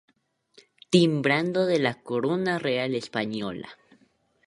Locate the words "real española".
2.57-3.67